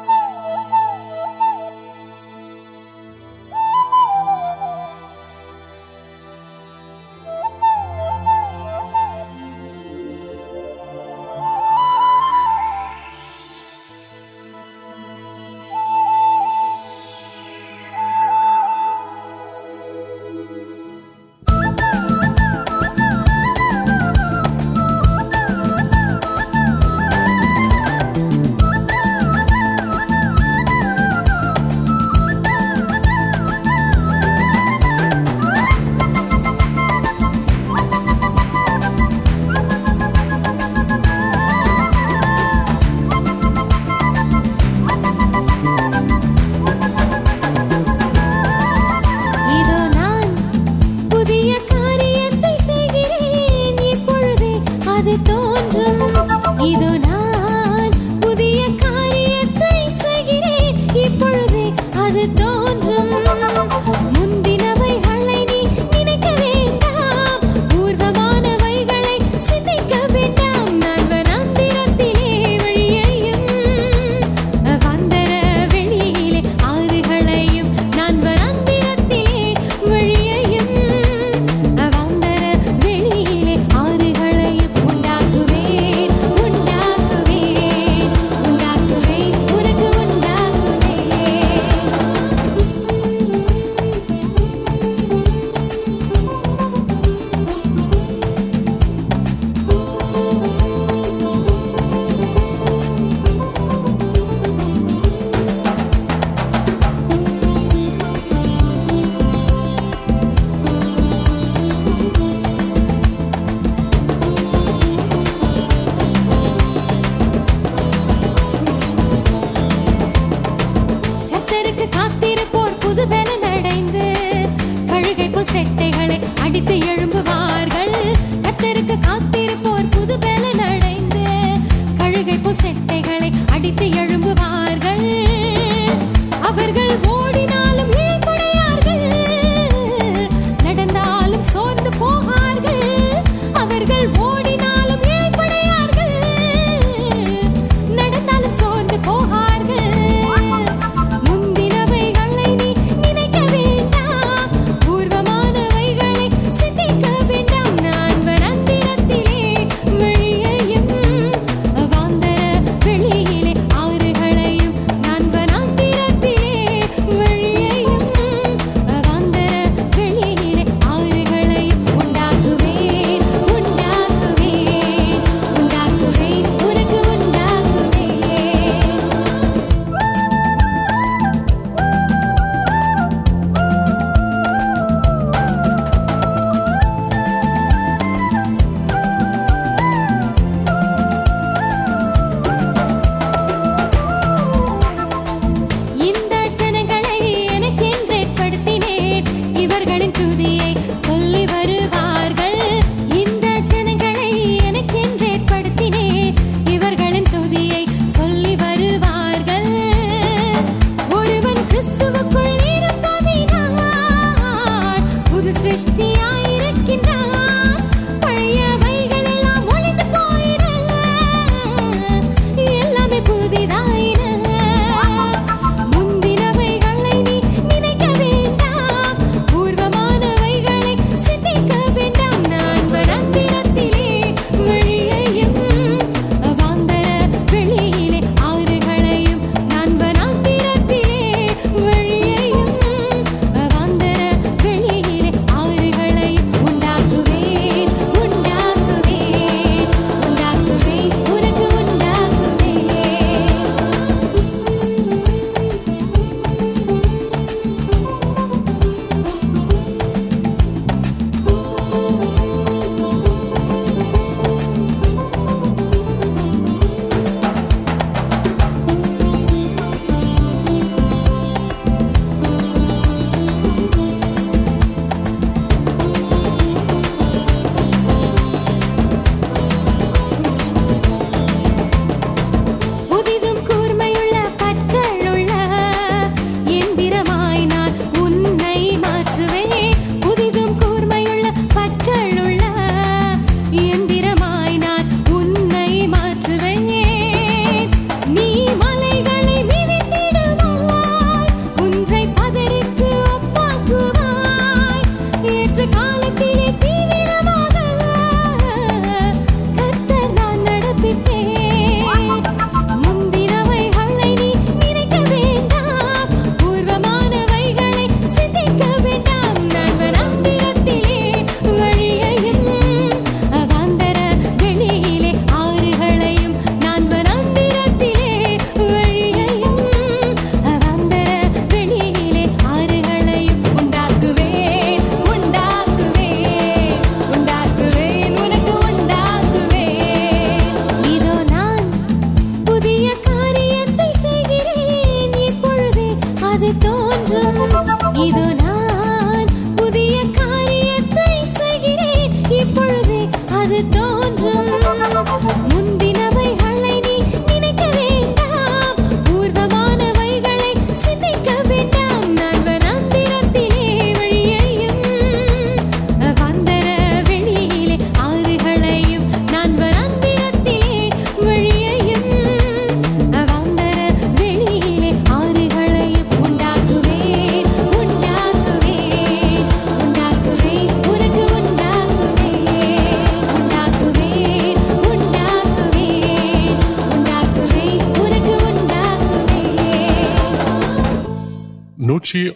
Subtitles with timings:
[136.75, 137.10] گڑ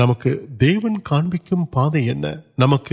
[0.00, 1.22] نمکن کا
[1.82, 2.12] پہ
[2.58, 2.92] نمک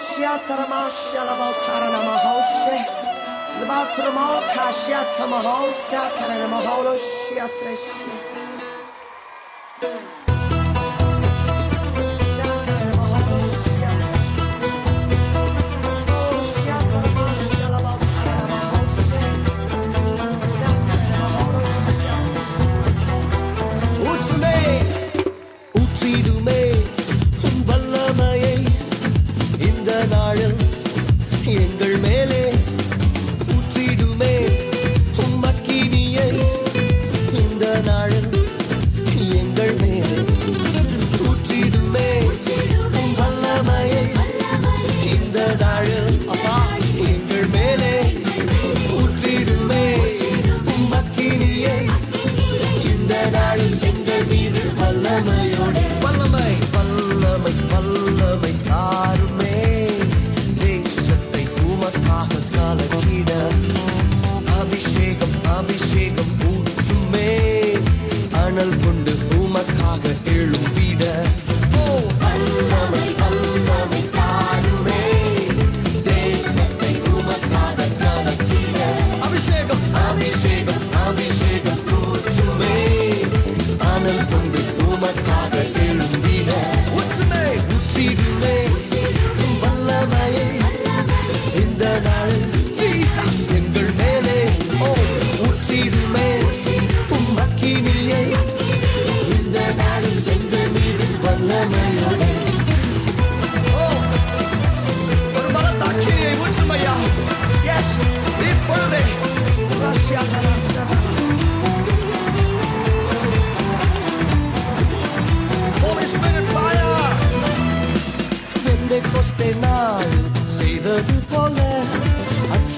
[0.00, 2.02] سیات راشیہ لو
[2.02, 2.78] محاشی
[3.68, 4.18] باترم
[4.54, 6.42] کھا سیات محاؤ کر ن
[68.58, 68.97] بالکل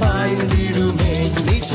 [1.46, 1.72] نچ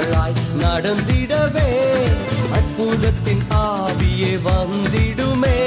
[0.02, 1.70] மலர்களாய் நடந்திடவே
[2.58, 5.58] அற்புதத்தின் ஆவியே வந்திடுமே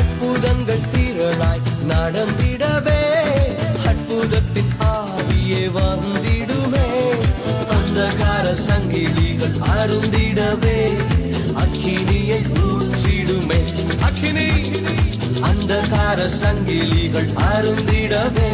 [0.00, 2.98] அற்புதங்கள் திரளாய் நடந்திடவே
[3.84, 6.88] அற்புதத்தின் ஆவியே வந்திடுமே
[7.78, 10.78] அந்தகார சங்கிலிகள் அருந்திடவே
[11.64, 13.60] அக்கினியை ஊற்றிடுமே
[14.02, 14.48] அக்கினி
[15.50, 18.52] அந்தகார சங்கிலிகள் அருந்திடவே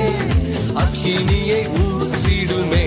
[0.84, 2.86] அக்கினியை ஊற்றிடுமே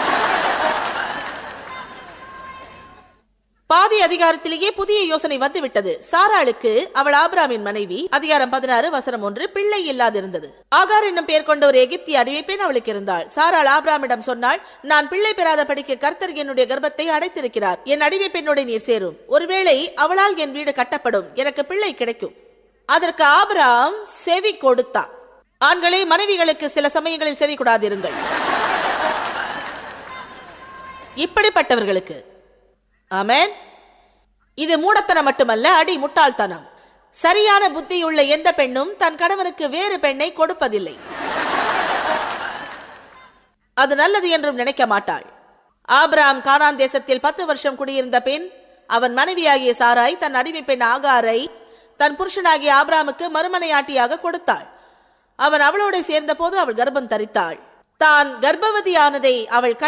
[4.11, 10.47] அதிகாரத்திலேயே புதிய யோசனை வந்துவிட்டது சாராளுக்கு அவள் ஆபிராமின் மனைவி அதிகாரம் பதினாறு வசனம் ஒன்று பிள்ளை இல்லாதிருந்தது
[10.75, 14.59] ஆகார் என்னும் பெயர் கொண்ட ஒரு எகிப்திய அறிவிப்பேன் அவளுக்கு இருந்தாள் சாராள் ஆபிராமிடம் சொன்னால்
[14.83, 20.53] நான் பிள்ளை பெறாத படிக்க கர்த்தர் என்னுடைய கர்ப்பத்தை அடைத்திருக்கிறார் என் அடிவைப்பெண்ணோட நீர் சேரும் ஒருவேளை அவளால் என்
[20.53, 22.35] வீடு கட்டப்படும் எனக்கு பிள்ளை கிடைக்கும்
[22.89, 25.11] அதற்கு ஆபிராம் செவி கொடுத்தான்
[25.61, 28.17] ஆண்களே மனைவிகளுக்கு சில சமயங்களில் செவி கூடாதிருங்கள்
[31.17, 32.17] இப்படிப்பட்டவர்களுக்கு
[33.11, 33.51] ஆமேன்
[34.69, 35.43] آپرم کو
[35.99, 36.55] مرمیاں
[56.07, 58.63] سرد گرپ
[59.81, 59.87] گرپتیان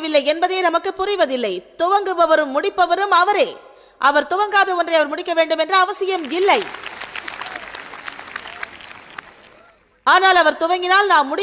[11.08, 11.34] نام